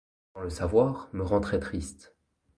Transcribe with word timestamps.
Sans 0.33 0.41
le 0.41 0.49
savoir 0.49 1.09
me 1.13 1.21
rend 1.21 1.41
très 1.41 1.59
triste 1.59 2.15